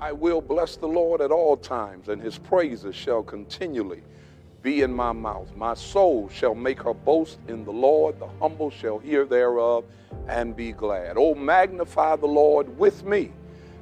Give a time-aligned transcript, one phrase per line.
[0.00, 4.02] I will bless the Lord at all times, and his praises shall continually
[4.62, 5.54] be in my mouth.
[5.54, 8.18] My soul shall make her boast in the Lord.
[8.18, 9.84] The humble shall hear thereof
[10.26, 11.16] and be glad.
[11.18, 13.32] Oh, magnify the Lord with me,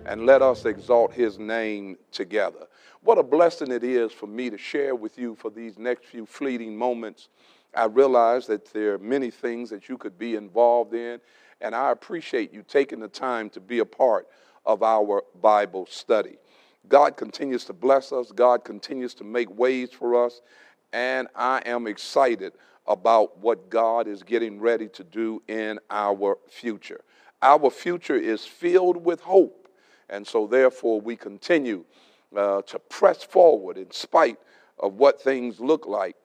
[0.07, 2.67] and let us exalt his name together.
[3.03, 6.27] What a blessing it is for me to share with you for these next few
[6.27, 7.29] fleeting moments.
[7.77, 11.21] I realize that there are many things that you could be involved in,
[11.61, 14.27] and I appreciate you taking the time to be a part
[14.69, 16.37] of our Bible study.
[16.89, 20.43] God continues to bless us, God continues to make ways for us,
[20.93, 22.53] and I am excited
[22.87, 27.01] about what God is getting ready to do in our future.
[27.43, 29.69] Our future is filled with hope,
[30.09, 31.85] and so therefore we continue
[32.37, 34.39] uh, to press forward in spite
[34.79, 36.17] of what things look like.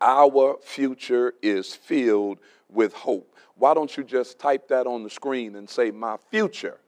[0.00, 3.36] Our future is filled with hope.
[3.56, 6.78] Why don't you just type that on the screen and say, My future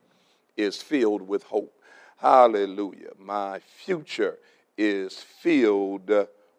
[0.56, 1.72] is filled with hope.
[2.16, 3.10] Hallelujah.
[3.19, 4.38] My future
[4.77, 6.10] is filled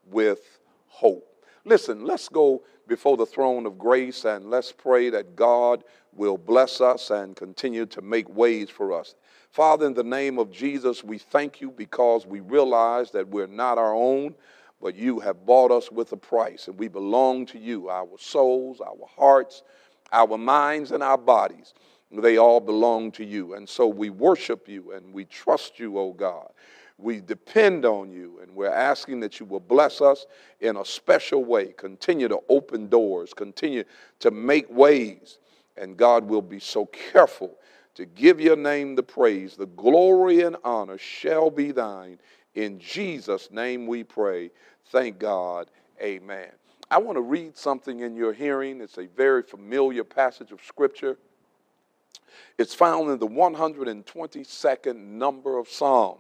[0.06, 1.28] with hope.
[1.64, 6.82] Listen, let's go before the throne of grace and let's pray that God will bless
[6.82, 9.16] us and continue to make ways for us.
[9.50, 13.78] Father, in the name of Jesus, we thank you because we realize that we're not
[13.78, 14.36] our own,
[14.82, 18.82] but you have bought us with a price and we belong to you, our souls,
[18.82, 19.64] our hearts,
[20.12, 21.74] our minds, and our bodies.
[22.12, 23.56] They all belong to you.
[23.56, 26.50] And so we worship you and we trust you, oh God.
[26.98, 30.26] We depend on you and we're asking that you will bless us
[30.62, 31.74] in a special way.
[31.74, 33.84] Continue to open doors, continue
[34.20, 35.40] to make ways,
[35.78, 37.58] and God will be so careful
[37.96, 39.56] to give your name the praise.
[39.56, 42.20] The glory and honor shall be thine.
[42.54, 44.52] In Jesus' name we pray.
[44.86, 45.70] Thank God.
[46.02, 46.50] Amen.
[46.92, 48.80] I want to read something in your hearing.
[48.80, 51.18] It's a very familiar passage of Scripture.
[52.58, 56.18] It's found in the 122nd number of Psalm.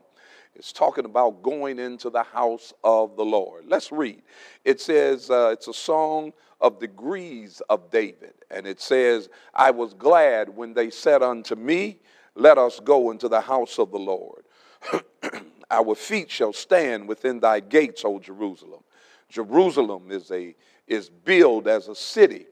[0.56, 3.66] It's talking about going into the house of the Lord.
[3.68, 4.22] Let's read.
[4.64, 6.32] It says, uh, it's a song
[6.62, 8.34] of degrees of David.
[8.50, 12.00] And it says, I was glad when they said unto me,
[12.36, 14.46] Let us go into the house of the Lord.
[15.72, 18.82] Our feet shall stand within thy gates, O Jerusalem.
[19.30, 20.56] Jerusalem is, a,
[20.88, 22.46] is built as a city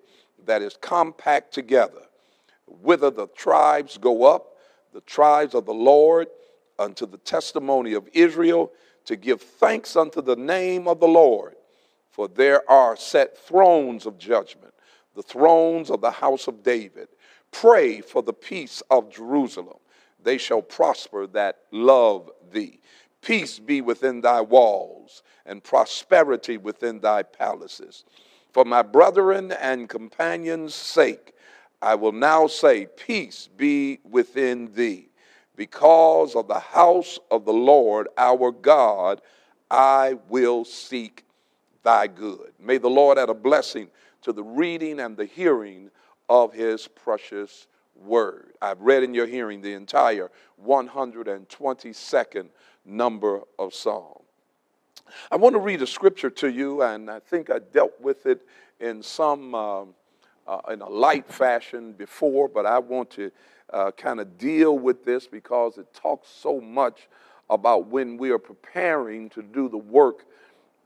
[0.46, 2.02] that is compact together
[2.68, 4.58] whither the tribes go up,
[4.94, 6.28] the tribes of the Lord,
[6.80, 8.72] unto the testimony of Israel,
[9.06, 11.56] to give thanks unto the name of the Lord.
[12.12, 14.74] For there are set thrones of judgment,
[15.16, 17.08] the thrones of the house of David.
[17.52, 19.78] Pray for the peace of Jerusalem.
[20.22, 22.80] They shall prosper that love thee.
[23.22, 28.06] Peace be within thy walls, and prosperity within thy palaces.
[28.52, 31.34] For my brethren and companions' sake,
[31.84, 35.10] I will now say, Peace be within thee.
[35.58, 39.22] Because of the house of the Lord our God,
[39.70, 41.26] I will seek
[41.84, 42.54] thy good.
[42.58, 43.90] May the Lord add a blessing
[44.22, 45.92] to the reading and the hearing
[46.30, 48.54] of his precious word.
[48.62, 50.32] I've read in your hearing the entire
[50.66, 52.48] 122nd
[52.86, 54.22] number of Psalm.
[55.30, 58.48] I want to read a scripture to you, and I think I dealt with it
[58.80, 59.54] in some.
[59.54, 59.96] Um,
[60.48, 63.32] uh, in a light fashion before, but I want to
[63.72, 67.08] uh, kind of deal with this because it talks so much
[67.50, 70.26] about when we are preparing to do the work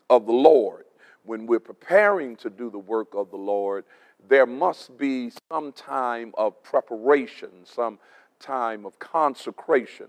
[0.10, 0.86] of the Lord.
[1.24, 3.84] When we're preparing to do the work of the Lord,
[4.30, 8.00] there must be some time of preparation, some
[8.40, 10.08] time of consecration.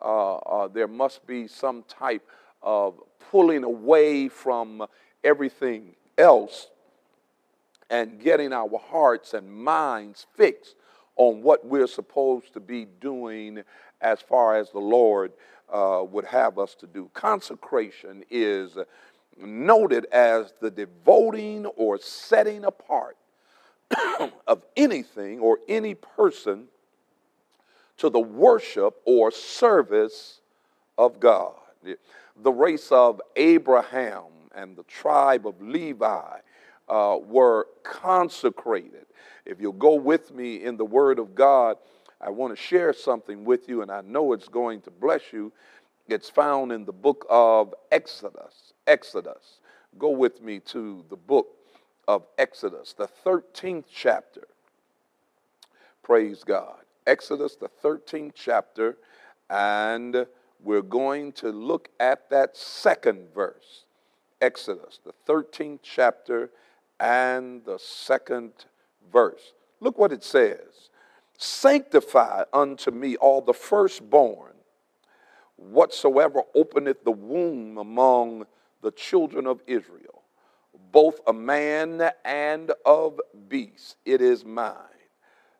[0.00, 2.22] Uh, uh there must be some type
[2.62, 2.94] of
[3.30, 4.86] pulling away from
[5.24, 6.68] everything else
[7.90, 10.76] and getting our hearts and minds fixed
[11.16, 13.62] on what we're supposed to be doing
[14.00, 15.32] as far as the Lord
[15.72, 17.10] uh, would have us to do.
[17.14, 18.76] Consecration is
[19.36, 23.16] noted as the devoting or setting apart
[24.46, 26.64] of anything or any person
[27.96, 30.40] to the worship or service
[30.96, 31.54] of God.
[32.42, 34.24] The race of Abraham
[34.54, 36.38] and the tribe of Levi
[36.88, 39.06] uh, were consecrated.
[39.44, 41.76] If you'll go with me in the Word of God,
[42.20, 45.52] I want to share something with you, and I know it's going to bless you.
[46.08, 48.72] It's found in the book of Exodus.
[48.86, 49.60] Exodus.
[49.98, 51.48] Go with me to the book
[52.06, 54.48] of Exodus, the 13th chapter.
[56.02, 56.78] Praise God.
[57.06, 58.96] Exodus, the 13th chapter,
[59.50, 60.26] and
[60.62, 63.84] we're going to look at that second verse.
[64.40, 66.50] Exodus, the 13th chapter,
[67.00, 68.52] and the second
[69.12, 69.52] verse.
[69.80, 70.90] Look what it says
[71.36, 74.54] Sanctify unto me all the firstborn
[75.58, 78.46] whatsoever openeth the womb among
[78.80, 80.22] the children of Israel,
[80.92, 84.74] both a man and of beast, it is mine.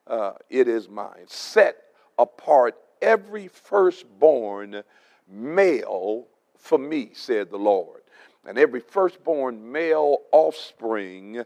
[0.07, 1.27] Uh, it is mine.
[1.27, 1.77] Set
[2.19, 4.83] apart every firstborn
[5.29, 6.27] male
[6.57, 8.03] for me, said the Lord.
[8.49, 11.45] And every firstborn male offspring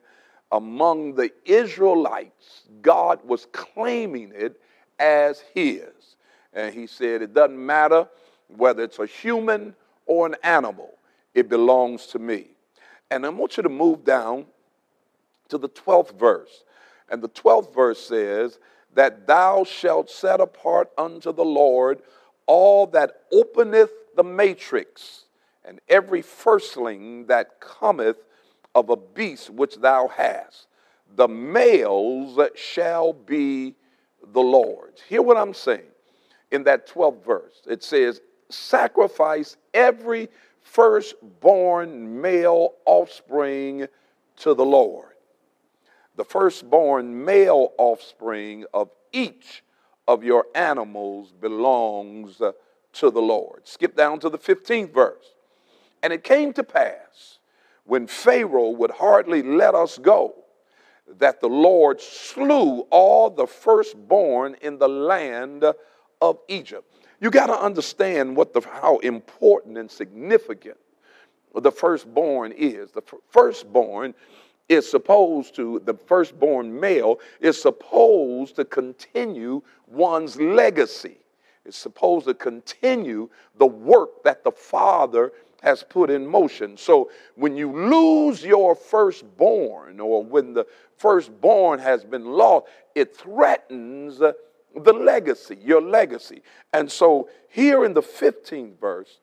[0.52, 4.60] among the Israelites, God was claiming it
[5.00, 6.14] as his.
[6.52, 8.06] And he said, It doesn't matter
[8.46, 9.74] whether it's a human
[10.06, 10.94] or an animal,
[11.34, 12.46] it belongs to me.
[13.10, 14.46] And I want you to move down
[15.48, 16.62] to the 12th verse.
[17.10, 18.60] And the 12th verse says,
[18.94, 22.00] That thou shalt set apart unto the Lord
[22.46, 25.24] all that openeth the matrix,
[25.64, 28.16] and every firstling that cometh
[28.74, 30.66] of a beast which thou hast.
[31.14, 33.74] The males shall be
[34.32, 35.02] the Lord's.
[35.02, 35.90] Hear what I'm saying
[36.50, 37.62] in that 12th verse.
[37.66, 40.28] It says, Sacrifice every
[40.60, 43.86] firstborn male offspring
[44.36, 45.12] to the Lord.
[46.16, 49.62] The firstborn male offspring of each
[50.06, 53.66] of your animals belongs to the Lord.
[53.66, 55.34] Skip down to the 15th verse.
[56.02, 57.38] And it came to pass
[57.84, 60.34] when Pharaoh would hardly let us go
[61.18, 65.64] that the Lord slew all the firstborn in the land
[66.20, 66.92] of Egypt.
[67.20, 70.76] You got to understand what the, how important and significant
[71.54, 72.92] the firstborn is.
[72.92, 74.14] The firstborn
[74.68, 81.18] is supposed to, the firstborn male is supposed to continue one's legacy.
[81.64, 83.28] It's supposed to continue
[83.58, 86.76] the work that the father has put in motion.
[86.76, 90.66] So when you lose your firstborn, or when the
[90.96, 94.34] firstborn has been lost, it threatens the
[94.92, 96.42] legacy, your legacy.
[96.72, 99.20] And so here in the 15th verse,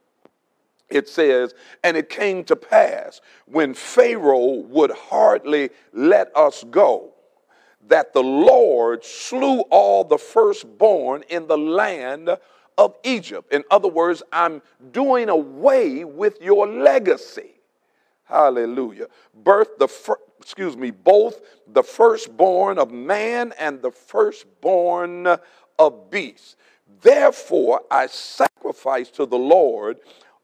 [0.89, 1.53] it says,
[1.83, 7.13] And it came to pass when Pharaoh would hardly let us go,
[7.88, 12.30] that the Lord slew all the firstborn in the land
[12.80, 13.54] of Egypt.
[13.54, 14.62] In other words, I'm
[14.94, 17.52] doing away with your legacy.
[18.24, 19.08] Hallelujah.
[19.44, 25.28] Birth the fir- excuse me, both the firstborn of man and the firstborn
[25.78, 26.56] of beasts.
[27.02, 29.98] Therefore I sacrifice to the Lord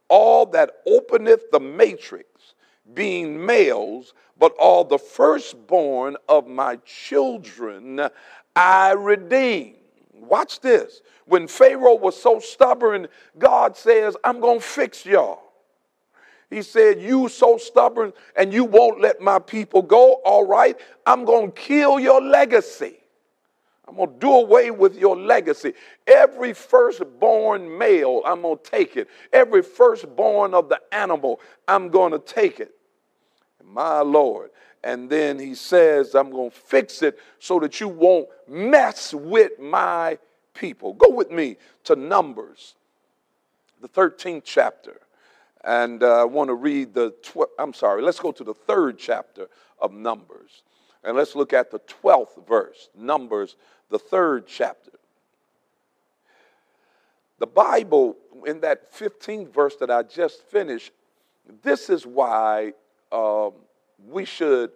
[0.09, 2.27] all that openeth the matrix,
[2.93, 8.09] being males, but all the firstborn of my children
[8.57, 9.75] I redeem.
[10.19, 11.01] Watch this.
[11.25, 13.07] When Pharaoh was so stubborn,
[13.37, 15.41] God says, I'm going to fix y'all.
[16.49, 20.13] He said, You so stubborn and you won't let my people go.
[20.25, 22.97] All right, I'm going to kill your legacy.
[23.87, 25.73] I'm going to do away with your legacy.
[26.07, 29.07] Every firstborn male, I'm going to take it.
[29.31, 32.71] Every firstborn of the animal, I'm going to take it.
[33.63, 34.49] My Lord.
[34.85, 39.59] And then he says, I'm going to fix it so that you won't mess with
[39.59, 40.19] my
[40.53, 40.93] people.
[40.93, 42.75] Go with me to Numbers,
[43.81, 45.01] the 13th chapter.
[45.63, 48.99] And uh, I want to read the, tw- I'm sorry, let's go to the third
[48.99, 49.47] chapter
[49.81, 50.61] of Numbers.
[51.03, 53.55] And let's look at the 12th verse, Numbers,
[53.89, 54.91] the third chapter.
[57.39, 60.91] The Bible, in that 15th verse that I just finished,
[61.63, 62.73] this is why
[63.11, 63.53] um,
[64.07, 64.71] we should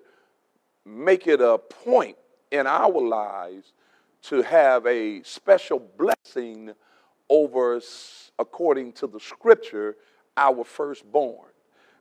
[0.86, 2.18] make it a point
[2.52, 3.74] in our lives
[4.24, 6.72] to have a special blessing
[7.30, 7.80] over
[8.40, 9.96] according to the scripture
[10.36, 11.50] our firstborn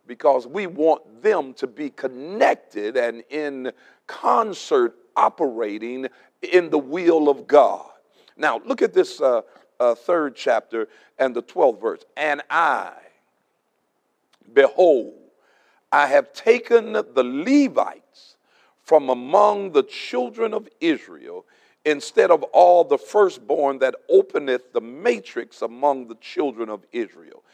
[0.06, 3.70] because we want them to be connected and in
[4.06, 6.06] concert operating
[6.42, 7.90] in the will of God.
[8.36, 9.42] Now, look at this uh,
[9.78, 12.04] uh, third chapter and the 12th verse.
[12.16, 12.92] And I,
[14.52, 15.14] behold,
[15.92, 18.36] I have taken the Levites
[18.88, 21.44] from among the children of Israel
[21.84, 27.44] instead of all the firstborn that openeth the matrix among the children of Israel.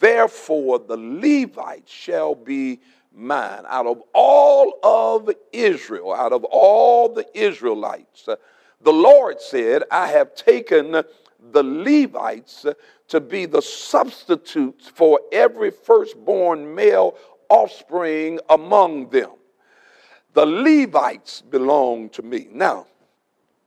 [0.00, 2.80] Therefore, the Levites shall be
[3.14, 3.62] mine.
[3.68, 8.34] Out of all of Israel, out of all the Israelites, uh,
[8.80, 12.66] the Lord said, I have taken the Levites
[13.06, 17.16] to be the substitutes for every firstborn male
[17.48, 19.30] offspring among them.
[20.32, 22.48] The Levites belong to me.
[22.52, 22.86] Now,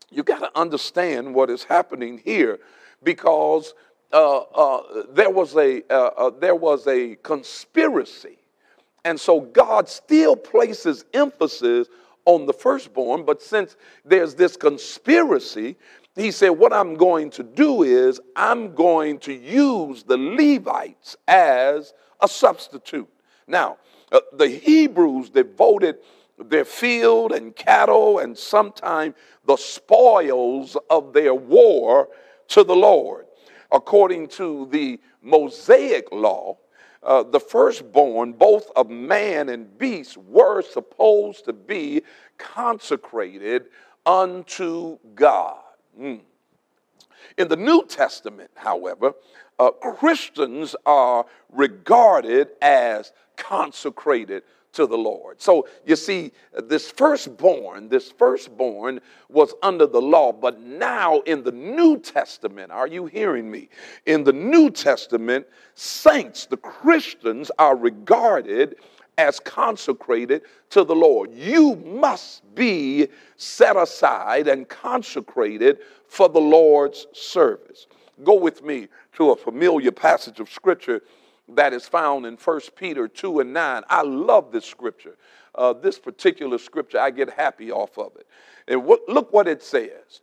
[0.09, 2.59] you got to understand what is happening here
[3.03, 3.73] because
[4.11, 8.37] uh, uh, there was a uh, uh, there was a conspiracy,
[9.03, 11.87] and so God still places emphasis
[12.25, 13.25] on the firstborn.
[13.25, 15.75] But since there's this conspiracy,
[16.15, 21.93] he said, What I'm going to do is I'm going to use the Levites as
[22.21, 23.09] a substitute.
[23.47, 23.77] Now,
[24.11, 25.97] uh, the Hebrews devoted
[26.49, 32.09] their field and cattle and sometimes the spoils of their war
[32.49, 33.25] to the Lord.
[33.71, 36.57] According to the Mosaic law,
[37.01, 42.01] uh, the firstborn, both of man and beast, were supposed to be
[42.37, 43.65] consecrated
[44.05, 45.59] unto God.
[45.99, 46.21] Mm.
[47.37, 49.13] In the New Testament, however,
[49.59, 54.43] uh, Christians are regarded as consecrated
[54.73, 55.41] to the Lord.
[55.41, 56.31] So you see,
[56.63, 58.99] this firstborn, this firstborn
[59.29, 63.69] was under the law, but now in the New Testament, are you hearing me?
[64.05, 68.75] In the New Testament, saints, the Christians, are regarded
[69.17, 71.31] as consecrated to the Lord.
[71.33, 77.87] You must be set aside and consecrated for the Lord's service.
[78.23, 81.01] Go with me to a familiar passage of Scripture
[81.49, 83.83] that is found in 1 Peter 2 and 9.
[83.89, 85.17] I love this scripture.
[85.55, 88.27] Uh, this particular scripture, I get happy off of it.
[88.67, 90.21] And what, look what it says.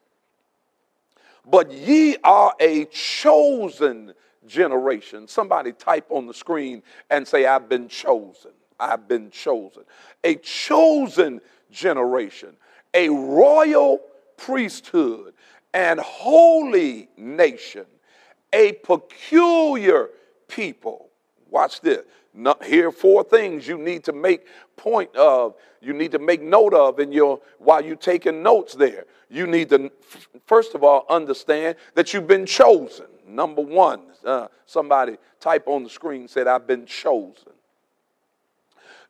[1.46, 4.14] But ye are a chosen
[4.46, 5.28] generation.
[5.28, 8.52] Somebody type on the screen and say, I've been chosen.
[8.78, 9.82] I've been chosen.
[10.24, 12.56] A chosen generation,
[12.94, 14.00] a royal
[14.36, 15.34] priesthood,
[15.72, 17.86] and holy nation,
[18.52, 20.08] a peculiar
[20.48, 21.09] people
[21.50, 22.04] Watch this.
[22.64, 25.54] Here are four things you need to make point of.
[25.80, 29.06] You need to make note of in your while you're taking notes there.
[29.28, 29.90] You need to
[30.46, 33.06] first of all understand that you've been chosen.
[33.26, 37.52] Number one, uh, somebody type on the screen said, "I've been chosen."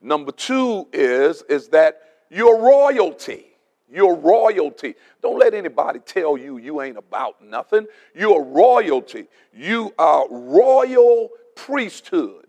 [0.01, 3.47] Number two is is that your royalty.
[3.93, 4.95] Your royalty.
[5.21, 7.87] Don't let anybody tell you you ain't about nothing.
[8.15, 9.27] You're royalty.
[9.53, 11.31] You are royal
[11.67, 12.47] priesthood.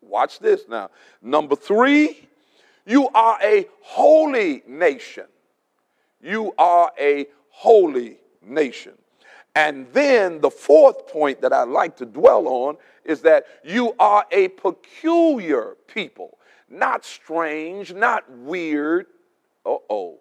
[0.00, 0.90] Watch this now.
[1.22, 2.28] Number three,
[2.86, 5.26] you are a holy nation.
[6.22, 8.92] You are a holy nation.
[9.54, 14.24] And then the fourth point that I like to dwell on is that you are
[14.30, 16.38] a peculiar people,
[16.68, 19.06] not strange, not weird.
[19.64, 20.18] Uh oh.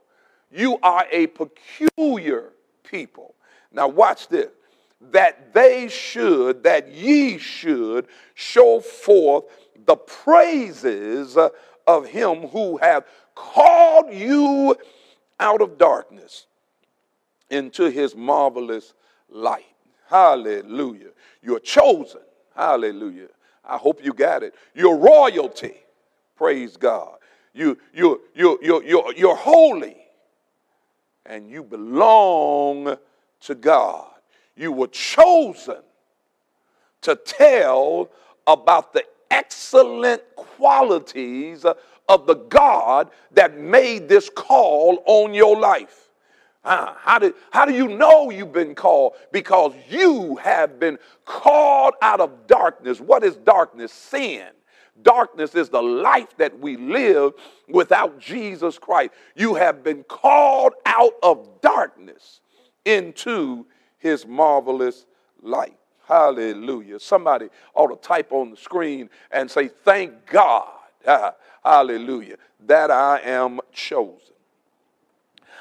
[0.51, 2.51] You are a peculiar
[2.83, 3.35] people.
[3.71, 4.49] Now, watch this
[5.01, 9.45] that they should, that ye should show forth
[9.85, 11.37] the praises
[11.87, 14.75] of him who hath called you
[15.39, 16.45] out of darkness
[17.49, 18.93] into his marvelous
[19.29, 19.65] light.
[20.07, 21.09] Hallelujah.
[21.41, 22.21] You're chosen.
[22.55, 23.27] Hallelujah.
[23.63, 24.53] I hope you got it.
[24.73, 25.75] Your royalty.
[26.35, 27.17] Praise God.
[27.53, 29.97] You, you, you, you, you're, you're holy
[31.25, 32.97] and you belong
[33.41, 34.11] to God.
[34.59, 35.77] You were chosen
[37.03, 38.09] to tell
[38.45, 41.65] about the excellent qualities
[42.09, 46.09] of the God that made this call on your life.
[46.65, 49.13] Uh, how, do, how do you know you've been called?
[49.31, 52.99] Because you have been called out of darkness.
[52.99, 53.93] What is darkness?
[53.93, 54.49] Sin.
[55.01, 57.31] Darkness is the life that we live
[57.69, 59.11] without Jesus Christ.
[59.37, 62.41] You have been called out of darkness
[62.83, 63.65] into
[63.99, 65.05] his marvelous
[65.41, 65.77] light.
[66.07, 66.99] Hallelujah.
[66.99, 70.69] Somebody ought to type on the screen and say, Thank God.
[71.63, 72.37] Hallelujah.
[72.65, 74.33] That I am chosen.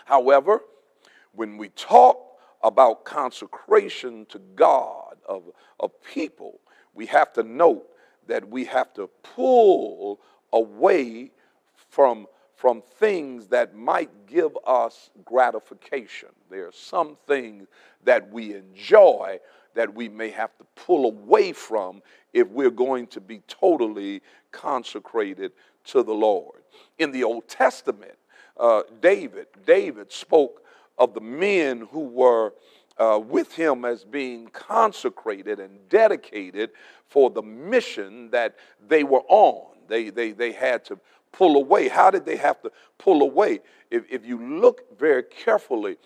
[0.07, 0.63] However,
[1.35, 2.19] when we talk
[2.63, 5.43] about consecration to God of,
[5.81, 6.61] of people,
[6.95, 7.87] we have to note
[8.27, 10.21] that we have to pull
[10.53, 11.31] away
[11.91, 12.27] from
[12.59, 16.31] from things that might give us gratification.
[16.51, 17.69] There are some things
[18.03, 19.39] that we enjoy
[19.75, 25.53] that we may have to pull away from if we're going to be totally consecrated
[25.85, 26.63] to the Lord.
[26.99, 28.19] In the Old Testament,
[28.57, 30.65] uh, David, David spoke
[30.99, 32.55] of the men who were
[32.99, 36.71] uh, with him as being consecrated and dedicated
[37.07, 38.57] for the mission that
[38.89, 39.77] they were on.
[39.87, 40.99] They, they, they had to
[41.33, 41.89] pull away.
[41.89, 43.61] How did they have to pull away?
[43.91, 45.97] If, if you look very carefully,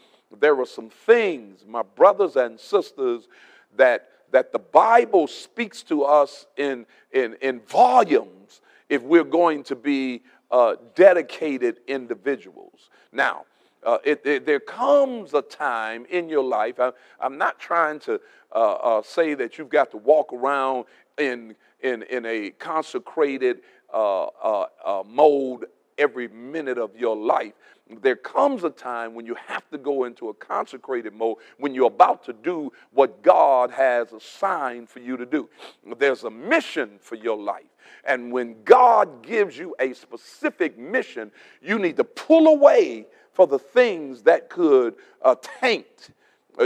[0.41, 3.29] there are some things, my brothers and sisters,
[3.77, 9.77] that, that the Bible speaks to us in, in, in volumes if we're going to
[9.77, 12.91] be uh, dedicated individuals.
[13.11, 13.47] Now,
[13.85, 18.21] uh, it, it, there comes a time in your life, I, am not trying to
[18.55, 20.85] uh, uh, say that you've got to walk around
[21.19, 23.63] in, in, in a consecrated
[23.93, 25.67] uh, uh, uh, mode
[25.99, 27.53] every minute of your life.
[28.01, 31.89] there comes a time when you have to go into a consecrated mode when you're
[31.89, 35.51] about to do what God has assigned for you to do.
[35.99, 37.67] There's a mission for your life.
[38.05, 41.31] And when God gives you a specific mission,
[41.61, 46.11] you need to pull away for the things that could uh, taint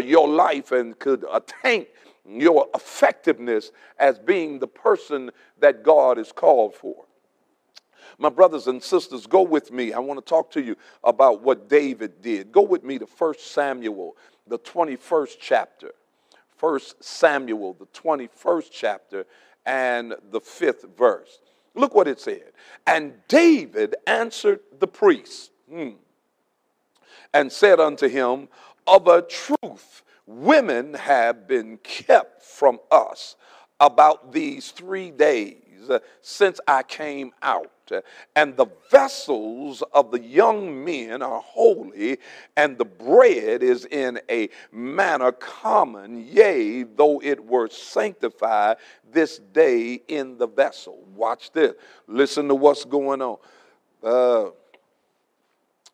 [0.04, 1.88] your life and could uh, taint
[2.28, 5.30] your effectiveness as being the person
[5.60, 7.04] that God is called for.
[8.18, 9.92] My brothers and sisters, go with me.
[9.92, 12.50] I want to talk to you about what David did.
[12.50, 15.92] Go with me to 1 Samuel, the 21st chapter.
[16.58, 19.26] 1 Samuel, the 21st chapter,
[19.66, 21.40] and the fifth verse.
[21.74, 22.52] Look what it said.
[22.86, 25.90] And David answered the priest hmm,
[27.34, 28.48] and said unto him,
[28.86, 33.36] Of a truth, women have been kept from us
[33.78, 35.10] about these three
[35.76, 37.70] days since I came out
[38.34, 42.18] and the vessels of the young men are holy,
[42.56, 48.76] and the bread is in a manner common, yea, though it were sanctified
[49.12, 51.04] this day in the vessel.
[51.14, 51.74] Watch this.
[52.06, 53.36] Listen to what's going on.
[54.02, 54.50] Uh,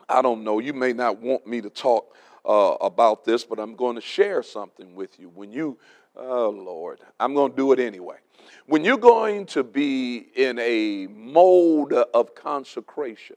[0.09, 0.59] I don't know.
[0.59, 4.43] You may not want me to talk uh, about this, but I'm going to share
[4.43, 5.29] something with you.
[5.29, 5.79] When you,
[6.17, 8.17] oh Lord, I'm going to do it anyway.
[8.67, 13.37] When you're going to be in a mode of consecration,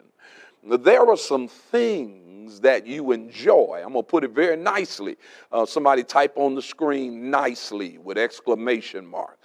[0.64, 3.82] there are some things that you enjoy.
[3.84, 5.18] I'm going to put it very nicely.
[5.52, 9.40] Uh, somebody type on the screen nicely with exclamation mark.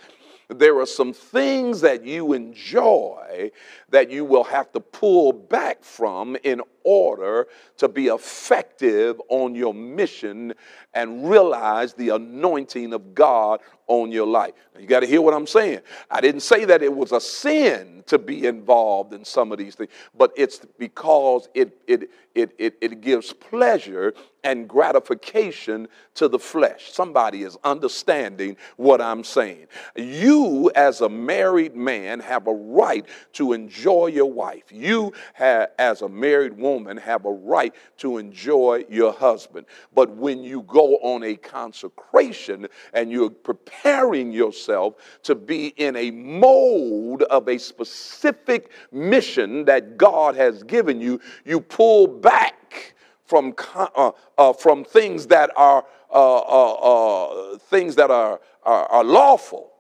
[0.48, 3.50] There are some things that you enjoy
[3.88, 7.46] that you will have to pull back from in order
[7.78, 10.54] to be effective on your mission
[10.94, 14.52] and realize the anointing of God on your life.
[14.78, 15.80] you got to hear what I'm saying.
[16.10, 19.74] I didn't say that it was a sin to be involved in some of these
[19.74, 26.38] things, but it's because it, it, it, it, it gives pleasure and gratification to the
[26.38, 26.92] flesh.
[26.92, 29.66] Somebody is understanding what I'm saying.
[29.96, 34.64] You, as a married man, have a right to enjoy your wife.
[34.70, 39.66] You, have, as a married woman, have a right to enjoy your husband.
[39.94, 46.10] But when you go on a consecration and you're preparing yourself to be in a
[46.10, 54.10] mode of a specific mission that God has given you, you pull back from, uh,
[54.38, 59.70] uh, from things that are uh, uh, uh, things that are, are, are lawful.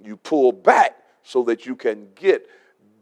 [0.00, 2.48] You pull back so that you can get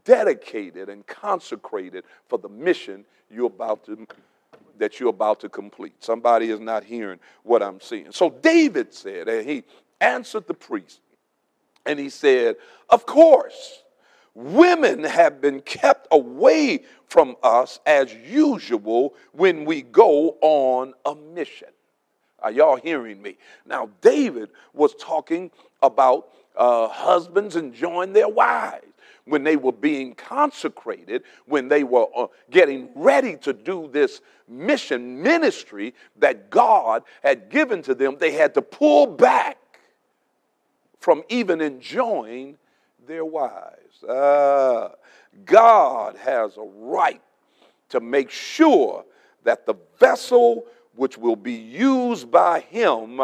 [0.04, 4.06] dedicated and consecrated for the mission you're about to
[4.78, 5.94] that you're about to complete.
[6.00, 8.08] Somebody is not hearing what I'm saying.
[8.10, 9.62] So David said, and he
[10.00, 11.00] answered the priest,
[11.86, 12.56] and he said,
[12.90, 13.82] Of course,
[14.34, 21.68] women have been kept away from us as usual when we go on a mission.
[22.40, 23.38] Are y'all hearing me?
[23.64, 25.50] Now, David was talking
[25.82, 28.86] about uh, husbands enjoying their wives
[29.26, 35.22] when they were being consecrated, when they were uh, getting ready to do this mission
[35.22, 39.58] ministry that God had given to them, they had to pull back
[40.98, 42.56] from even enjoying
[43.06, 44.02] their wives.
[44.02, 44.90] Uh,
[45.44, 47.22] God has a right
[47.90, 49.04] to make sure
[49.44, 50.64] that the vessel
[50.96, 53.20] which will be used by Him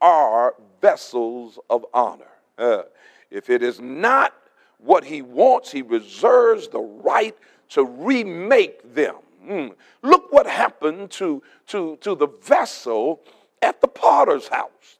[0.00, 2.24] are vessels of honor.
[2.58, 2.82] Uh,
[3.30, 4.34] if it is not
[4.78, 7.36] what he wants, he reserves the right
[7.70, 9.16] to remake them.
[9.46, 9.74] Mm.
[10.02, 13.20] Look what happened to, to, to the vessel
[13.60, 14.98] at the potter's house.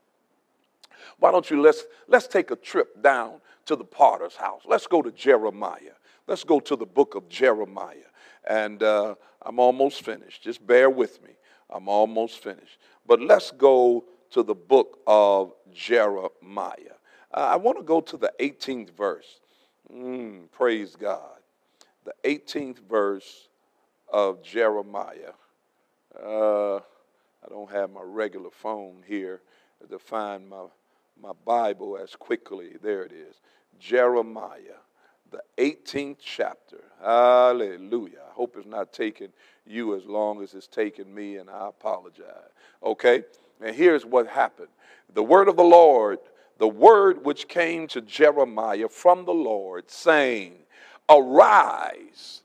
[1.18, 3.34] Why don't you let's let's take a trip down
[3.66, 4.62] to the potter's house.
[4.66, 5.94] Let's go to Jeremiah.
[6.26, 8.10] Let's go to the book of Jeremiah.
[8.48, 10.42] And uh, I'm almost finished.
[10.42, 11.30] Just bear with me.
[11.70, 12.78] I'm almost finished.
[13.06, 16.96] But let's go to the book of Jeremiah.
[17.34, 19.40] Uh, I want to go to the 18th verse.
[19.92, 21.38] Mm, praise God.
[22.04, 23.48] The 18th verse
[24.12, 25.32] of Jeremiah.
[26.22, 29.40] Uh, I don't have my regular phone here
[29.88, 30.64] to find my,
[31.20, 32.72] my Bible as quickly.
[32.82, 33.40] There it is.
[33.80, 34.80] Jeremiah,
[35.30, 36.84] the 18th chapter.
[37.02, 38.20] Hallelujah.
[38.28, 39.28] I hope it's not taking
[39.66, 42.50] you as long as it's taken me, and I apologize.
[42.82, 43.24] Okay?
[43.60, 44.68] And here's what happened
[45.14, 46.18] the word of the Lord
[46.62, 50.54] the word which came to Jeremiah from the Lord, saying,
[51.10, 52.42] Arise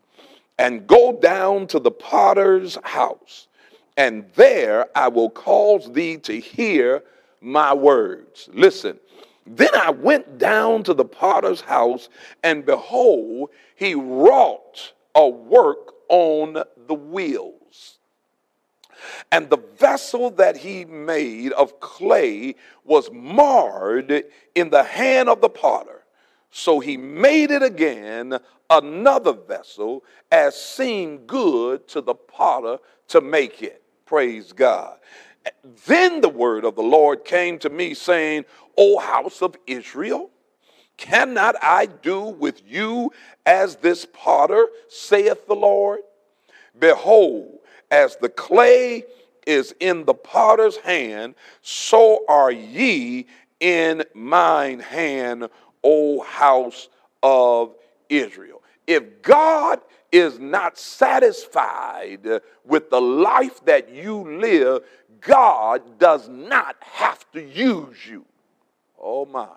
[0.57, 3.47] and go down to the potter's house,
[3.95, 7.03] and there I will cause thee to hear
[7.41, 8.49] my words.
[8.51, 8.97] Listen.
[9.45, 12.09] Then I went down to the potter's house,
[12.43, 17.96] and behold, he wrought a work on the wheels.
[19.31, 25.49] And the vessel that he made of clay was marred in the hand of the
[25.49, 26.03] potter.
[26.51, 32.79] So he made it again another vessel as seemed good to the potter
[33.09, 33.83] to make it.
[34.05, 34.97] Praise God.
[35.85, 38.45] Then the word of the Lord came to me, saying,
[38.77, 40.29] O house of Israel,
[40.97, 43.11] cannot I do with you
[43.45, 46.01] as this potter, saith the Lord?
[46.77, 47.56] Behold,
[47.91, 49.03] as the clay
[49.45, 53.25] is in the potter's hand, so are ye
[53.59, 55.49] in mine hand,
[55.83, 56.89] O house
[57.23, 57.73] of
[58.09, 58.61] Israel.
[58.85, 59.79] If God
[60.11, 64.83] is not satisfied with the life that you live,
[65.21, 68.25] God does not have to use you.
[68.99, 69.47] Oh my.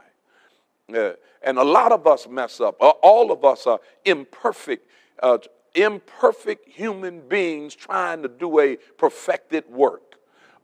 [0.95, 1.13] Uh,
[1.43, 2.77] and a lot of us mess up.
[2.81, 4.89] Uh, all of us are imperfect,
[5.23, 5.39] uh,
[5.75, 10.17] imperfect human beings trying to do a perfected work.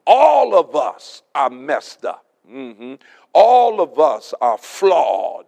[0.06, 2.24] All of us are messed up.
[2.50, 2.94] Mm-hmm.
[3.32, 5.46] All of us are flawed.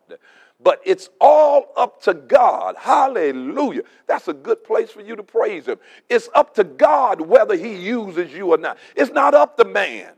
[0.60, 2.74] But it's all up to God.
[2.76, 3.82] Hallelujah.
[4.08, 5.78] That's a good place for you to praise Him.
[6.08, 8.76] It's up to God whether He uses you or not.
[8.96, 10.12] It's not up to man.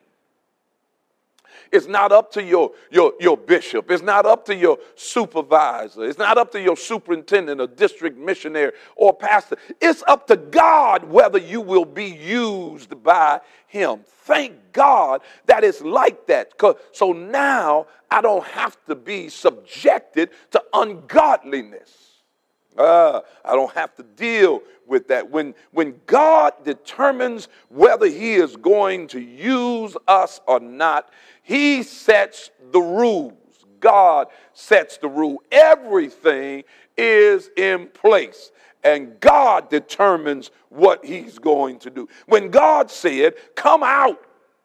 [1.72, 3.90] It's not up to your, your, your bishop.
[3.90, 6.04] It's not up to your supervisor.
[6.04, 9.56] It's not up to your superintendent or district missionary or pastor.
[9.80, 14.00] It's up to God whether you will be used by him.
[14.24, 16.52] Thank God that it's like that.
[16.92, 22.09] So now I don't have to be subjected to ungodliness.
[22.76, 25.30] Uh, I don't have to deal with that.
[25.30, 31.10] When, when God determines whether He is going to use us or not,
[31.42, 33.34] He sets the rules.
[33.80, 35.42] God sets the rule.
[35.50, 36.64] Everything
[36.96, 38.52] is in place.
[38.84, 42.08] And God determines what He's going to do.
[42.26, 44.22] When God said, Come out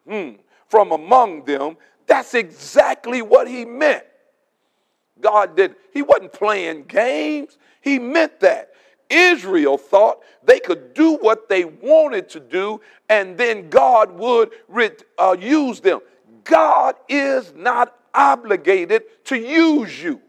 [0.07, 0.31] hmm,
[0.67, 4.03] from among them, that's exactly what He meant.
[5.19, 5.75] God did.
[5.93, 7.57] He wasn't playing games.
[7.85, 8.71] He meant that.
[9.09, 14.51] Israel thought they could do what they wanted to do and then God would
[15.19, 15.99] uh, use them.
[16.43, 20.19] God is not obligated to use you.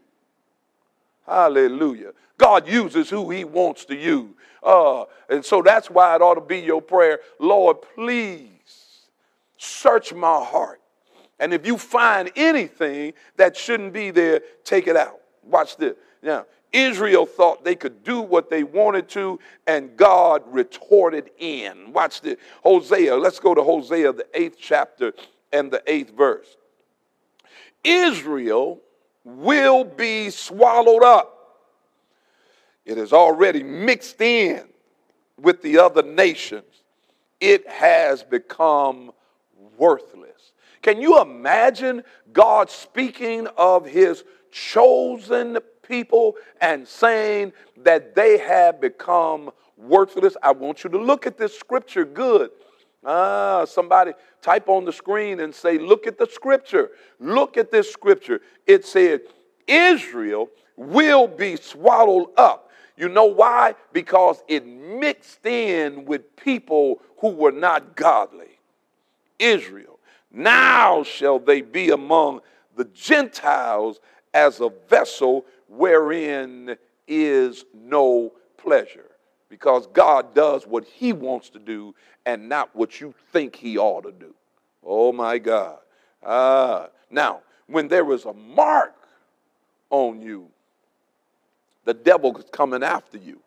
[1.25, 2.13] Hallelujah.
[2.37, 4.29] God uses who he wants to use.
[4.61, 9.07] Uh, and so that's why it ought to be your prayer Lord, please
[9.57, 10.79] search my heart.
[11.39, 15.19] And if you find anything that shouldn't be there, take it out.
[15.43, 15.95] Watch this.
[16.21, 21.93] Now, Israel thought they could do what they wanted to, and God retorted in.
[21.93, 22.37] Watch this.
[22.63, 25.13] Hosea, let's go to Hosea, the eighth chapter
[25.53, 26.57] and the eighth verse.
[27.83, 28.81] Israel
[29.23, 31.33] will be swallowed up.
[32.85, 34.63] It is already mixed in
[35.39, 36.63] with the other nations.
[37.39, 39.11] It has become
[39.77, 40.53] worthless.
[40.81, 49.51] Can you imagine God speaking of his chosen people and saying that they have become
[49.77, 50.35] worthless.
[50.41, 52.51] I want you to look at this scripture good.
[53.05, 56.91] Ah, somebody type on the screen and say, Look at the scripture.
[57.19, 58.41] Look at this scripture.
[58.65, 59.21] It said,
[59.67, 62.71] Israel will be swallowed up.
[62.97, 63.75] You know why?
[63.93, 68.59] Because it mixed in with people who were not godly.
[69.39, 69.99] Israel.
[70.31, 72.41] Now shall they be among
[72.75, 73.99] the Gentiles
[74.33, 76.77] as a vessel wherein
[77.07, 79.11] is no pleasure.
[79.49, 84.01] Because God does what he wants to do and not what you think he ought
[84.01, 84.33] to do.
[84.83, 85.79] Oh my God.
[86.21, 88.95] Uh, now, when there is a mark
[89.89, 90.49] on you,
[91.85, 93.39] the devil is coming after you.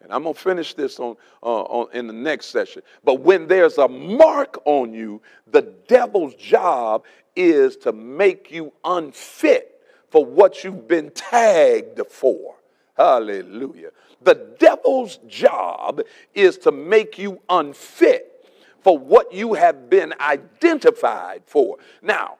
[0.00, 2.82] And I'm going to finish this on, uh, on, in the next session.
[3.04, 9.73] But when there's a mark on you, the devil's job is to make you unfit
[10.14, 12.54] for what you've been tagged for.
[12.96, 13.90] Hallelujah.
[14.22, 18.46] The devil's job is to make you unfit
[18.78, 21.78] for what you have been identified for.
[22.00, 22.36] Now,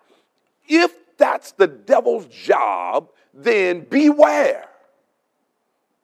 [0.68, 4.68] if that's the devil's job, then beware.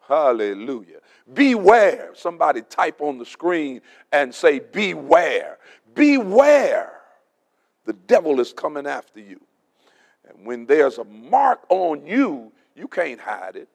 [0.09, 0.99] Hallelujah.
[1.33, 2.11] Beware.
[2.15, 3.81] Somebody type on the screen
[4.11, 5.59] and say, Beware.
[5.95, 6.95] Beware.
[7.85, 9.41] The devil is coming after you.
[10.31, 13.69] And when there's a mark on you, you can't hide it.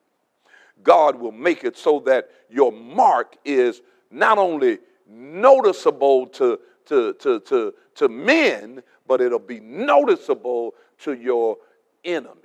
[0.84, 7.40] God will make it so that your mark is not only noticeable to, to, to,
[7.42, 11.58] to, to men, but it'll be noticeable to your
[12.04, 12.40] enemy.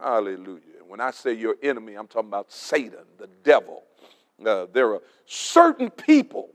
[0.00, 0.60] Hallelujah.
[0.86, 3.82] When I say your enemy, I'm talking about Satan, the devil.
[4.44, 6.50] Uh, there are certain people.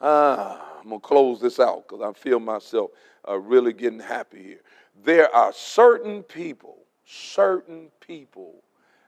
[0.00, 2.90] Uh, I'm going to close this out because I feel myself
[3.28, 4.60] uh, really getting happy here.
[5.04, 8.62] There are certain people, certain people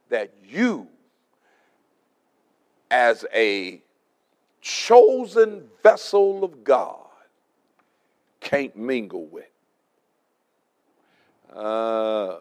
[0.08, 0.88] that you,
[2.90, 3.82] as a
[4.60, 7.06] chosen vessel of God,
[8.40, 9.44] can't mingle with.
[11.52, 12.38] Uh,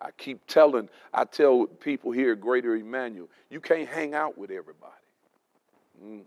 [0.00, 4.50] I keep telling, I tell people here at Greater Emmanuel, you can't hang out with
[4.50, 4.92] everybody.
[6.02, 6.22] Mm.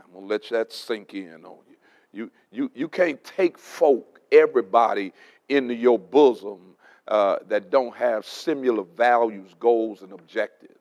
[0.00, 1.76] I'm gonna let that sink in on you.
[2.12, 5.12] You, you, you can't take folk, everybody,
[5.48, 6.74] into your bosom
[7.06, 10.74] uh, that don't have similar values, goals, and objectives.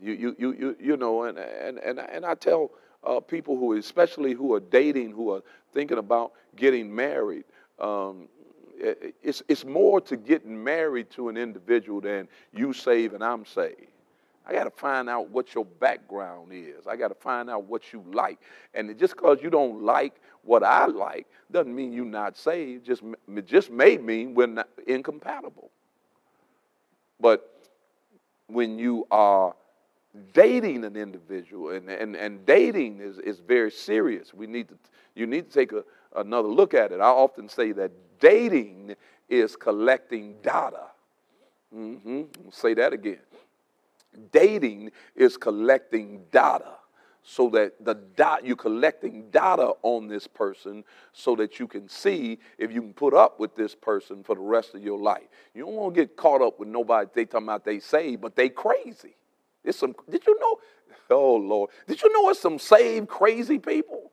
[0.00, 2.72] You, you, you, you, you know, and, and, and, and I tell
[3.04, 7.44] uh, people who, especially who are dating, who are thinking about getting married,
[7.78, 8.28] um,
[8.82, 13.91] it's, it's more to getting married to an individual than you save and I'm saved.
[14.46, 16.86] I got to find out what your background is.
[16.86, 18.38] I got to find out what you like.
[18.74, 22.84] And just because you don't like what I like doesn't mean you're not saved.
[22.84, 23.02] Just,
[23.44, 25.70] just may mean we're not incompatible.
[27.20, 27.48] But
[28.48, 29.54] when you are
[30.34, 34.74] dating an individual, and, and, and dating is, is very serious, we need to,
[35.14, 35.84] you need to take a,
[36.16, 37.00] another look at it.
[37.00, 38.96] I often say that dating
[39.28, 40.86] is collecting data.
[41.74, 42.22] Mm-hmm.
[42.50, 43.20] Say that again
[44.30, 46.74] dating is collecting data
[47.22, 52.38] so that the dot you're collecting data on this person so that you can see
[52.58, 55.22] if you can put up with this person for the rest of your life.
[55.54, 58.34] You don't want to get caught up with nobody they talking about they saved, but
[58.34, 59.16] they crazy.
[59.62, 60.58] It's some did you know?
[61.10, 61.70] Oh Lord.
[61.86, 64.10] Did you know it's some saved crazy people?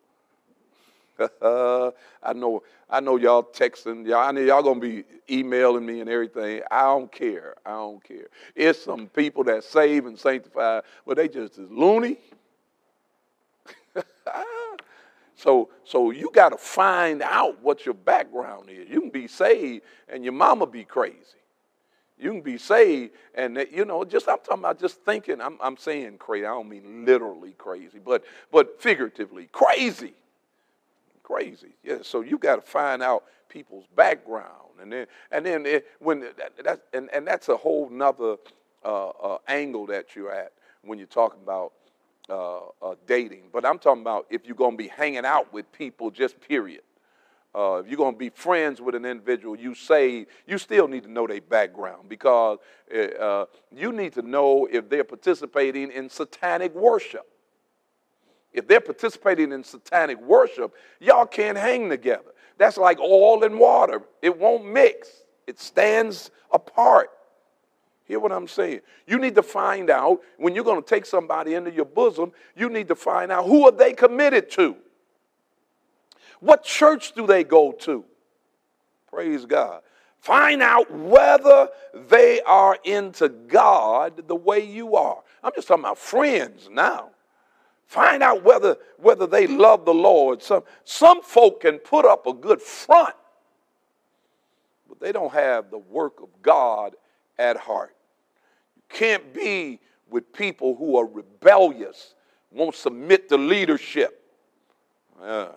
[1.42, 6.10] I know, I know y'all texting, y'all, I know y'all gonna be emailing me and
[6.10, 6.62] everything.
[6.72, 7.56] I don't care.
[7.66, 8.28] I don't care.
[8.56, 12.18] It's some people that save and sanctify, but they just is loony.
[15.36, 18.90] so, so you got to find out what your background is.
[18.90, 21.18] You can be saved and your mama be crazy.
[22.18, 25.40] You can be saved, and you know, just I'm talking about just thinking.
[25.40, 26.46] I'm, I'm saying crazy.
[26.46, 30.16] I don't mean literally crazy, but but figuratively crazy
[31.30, 31.76] crazy.
[31.84, 36.22] Yeah, so you got to find out people's background, and then and then it, when
[36.22, 38.38] that, that and and that's a whole nother
[38.84, 41.74] uh, uh, angle that you're at when you're talking about
[42.30, 43.44] uh, uh dating.
[43.52, 46.82] But I'm talking about if you're to be hanging out with people, just period.
[47.54, 51.12] Uh, if you're to be friends with an individual you say you still need to
[51.12, 52.60] know their background because
[53.20, 57.28] uh, you need to know if they're participating in satanic worship.
[58.54, 62.32] If they're participating in satanic worship, y'all can't hang together.
[62.58, 65.10] That's like oil and water, it won't mix,
[65.48, 67.10] it stands apart.
[68.06, 68.82] Hear what I'm saying?
[69.06, 72.70] You need to find out when you're going to take somebody into your bosom, you
[72.70, 74.76] need to find out who are they committed to?
[76.40, 78.04] What church do they go to?
[79.10, 79.82] Praise God.
[80.20, 81.70] Find out whether
[82.10, 85.20] they are into God the way you are.
[85.44, 87.12] I'm just talking about friends now.
[87.90, 90.44] Find out whether, whether they love the Lord.
[90.44, 93.16] Some, some folk can put up a good front,
[94.88, 96.94] but they don't have the work of God
[97.40, 97.96] at heart.
[98.76, 102.14] You can't be with people who are rebellious,
[102.52, 104.24] won't submit to leadership.
[105.20, 105.48] Uh,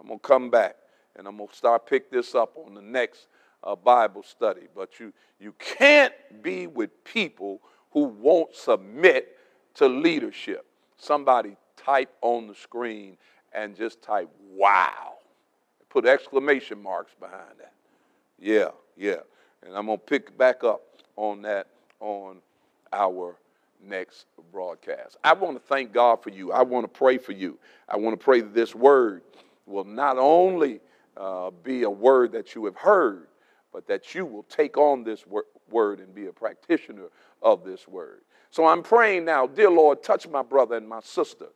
[0.00, 0.76] I'm going to come back
[1.16, 3.26] and I'm going to start pick this up on the next
[3.64, 4.68] uh, Bible study.
[4.76, 7.60] But you, you can't be with people
[7.90, 9.36] who won't submit
[9.74, 10.66] to leadership.
[10.96, 13.16] Somebody type on the screen
[13.52, 15.14] and just type wow.
[15.88, 17.72] Put exclamation marks behind that.
[18.38, 19.20] Yeah, yeah.
[19.64, 20.82] And I'm going to pick back up
[21.16, 21.68] on that
[22.00, 22.38] on
[22.92, 23.36] our
[23.82, 25.16] next broadcast.
[25.22, 26.52] I want to thank God for you.
[26.52, 27.58] I want to pray for you.
[27.88, 29.22] I want to pray that this word
[29.66, 30.80] will not only
[31.16, 33.28] uh, be a word that you have heard,
[33.72, 37.06] but that you will take on this wor- word and be a practitioner
[37.42, 38.20] of this word.
[38.50, 41.46] So I'm praying now, dear Lord, touch my brother and my sister.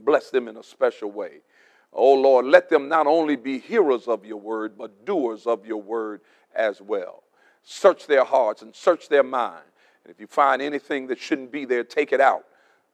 [0.00, 1.40] Bless them in a special way.
[1.92, 5.80] Oh Lord, let them not only be hearers of your word, but doers of your
[5.80, 6.20] word
[6.54, 7.22] as well.
[7.62, 9.64] Search their hearts and search their mind.
[10.04, 12.44] And if you find anything that shouldn't be there, take it out.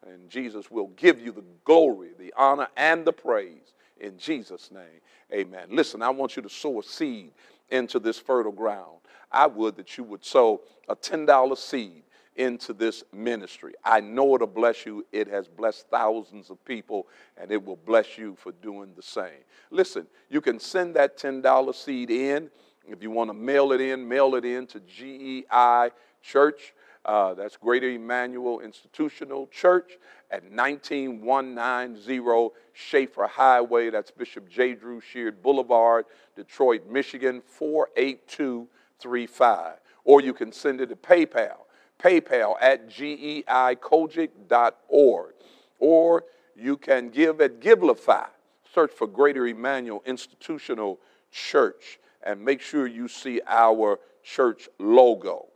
[0.07, 5.01] And Jesus will give you the glory, the honor, and the praise in Jesus' name.
[5.33, 5.69] Amen.
[5.71, 7.33] Listen, I want you to sow a seed
[7.71, 8.99] into this fertile ground.
[9.33, 12.03] I would that you would sow a $10 seed
[12.37, 13.75] into this ministry.
[13.85, 15.07] I know it'll bless you.
[15.13, 19.45] It has blessed thousands of people, and it will bless you for doing the same.
[19.71, 22.51] Listen, you can send that $10 seed in.
[22.87, 25.91] If you want to mail it in, mail it in to GEI
[26.23, 26.75] Church.
[27.05, 29.99] Uh, that's Greater Emmanuel Institutional Church
[30.31, 33.91] at 19190 Schaefer Highway.
[33.91, 34.73] That's Bishop J.
[34.75, 39.75] Drew Sheard Boulevard, Detroit, Michigan, 48235.
[40.05, 41.64] Or you can send it to PayPal,
[42.05, 45.33] PayPal at geicogic.org.
[45.79, 46.25] Or
[46.57, 48.27] you can give at Givelify.
[48.75, 50.99] Search for Greater Emmanuel Institutional
[51.31, 55.47] Church and make sure you see our church logo.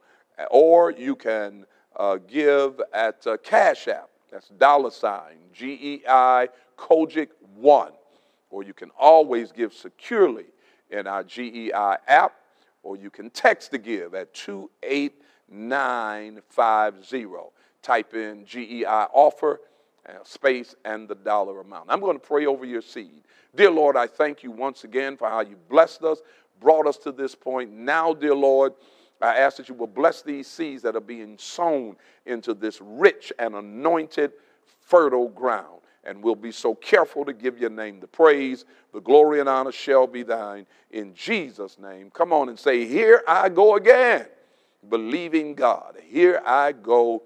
[0.51, 4.09] Or you can uh, give at uh, Cash App.
[4.31, 7.93] That's dollar sign G E I COGIC 1.
[8.51, 10.47] Or you can always give securely
[10.91, 12.33] in our GEI app,
[12.83, 14.33] or you can text to give at
[15.51, 17.53] 28950.
[17.83, 19.61] Type in GEI offer,
[20.09, 21.87] uh, space, and the dollar amount.
[21.89, 23.23] I'm going to pray over your seed.
[23.55, 26.21] Dear Lord, I thank you once again for how you blessed us,
[26.61, 27.73] brought us to this point.
[27.73, 28.75] Now, dear Lord,
[29.21, 33.33] I ask that you will bless these seeds that are being sown into this rich
[33.39, 34.33] and anointed,
[34.81, 35.81] fertile ground.
[36.05, 39.73] And we'll be so careful to give your name the praise, the glory and honor
[39.73, 42.11] shall be thine in Jesus' name.
[42.11, 44.27] Come on and say, Here I go again,
[44.89, 45.97] believing God.
[46.07, 47.23] Here I go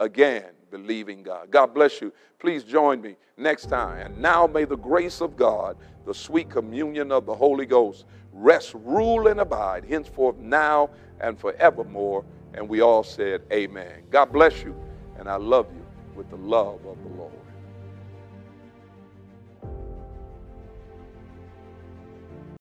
[0.00, 1.50] again, believing God.
[1.50, 2.12] God bless you.
[2.38, 4.06] Please join me next time.
[4.06, 5.76] And now may the grace of God,
[6.06, 12.24] the sweet communion of the Holy Ghost, rest, rule, and abide henceforth now and forevermore.
[12.54, 14.02] And we all said, Amen.
[14.10, 14.74] God bless you,
[15.18, 17.43] and I love you with the love of the Lord.